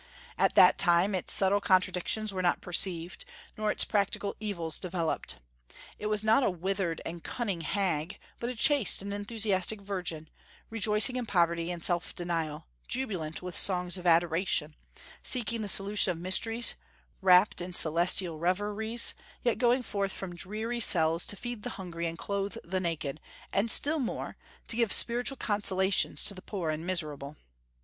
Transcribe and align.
At 0.35 0.55
that 0.55 0.79
time 0.79 1.13
its 1.13 1.31
subtile 1.31 1.61
contradictions 1.61 2.33
were 2.33 2.41
not 2.41 2.59
perceived, 2.59 3.23
nor 3.55 3.69
its 3.71 3.85
practical 3.85 4.35
evils 4.39 4.79
developed. 4.79 5.35
It 5.99 6.07
was 6.07 6.23
not 6.23 6.41
a 6.41 6.49
withered 6.49 7.01
and 7.05 7.23
cunning 7.23 7.61
hag, 7.61 8.17
but 8.39 8.49
a 8.49 8.55
chaste 8.55 9.03
and 9.03 9.13
enthusiastic 9.13 9.79
virgin, 9.79 10.27
rejoicing 10.71 11.17
in 11.17 11.27
poverty 11.27 11.69
and 11.69 11.83
self 11.83 12.15
denial, 12.15 12.65
jubilant 12.87 13.43
with 13.43 13.55
songs 13.55 13.95
of 13.95 14.07
adoration, 14.07 14.73
seeking 15.21 15.61
the 15.61 15.67
solution 15.67 16.11
of 16.11 16.17
mysteries, 16.17 16.73
wrapt 17.21 17.61
in 17.61 17.71
celestial 17.71 18.39
reveries, 18.39 19.13
yet 19.43 19.59
going 19.59 19.83
forth 19.83 20.11
from 20.11 20.33
dreary 20.35 20.79
cells 20.79 21.27
to 21.27 21.35
feed 21.35 21.61
the 21.61 21.69
hungry 21.77 22.07
and 22.07 22.17
clothe 22.17 22.57
the 22.63 22.79
naked, 22.79 23.19
and 23.53 23.69
still 23.69 23.99
more, 23.99 24.35
to 24.67 24.75
give 24.75 24.91
spiritual 24.91 25.37
consolations 25.37 26.23
to 26.25 26.33
the 26.33 26.41
poor 26.41 26.71
and 26.71 26.87
miserable. 26.87 27.37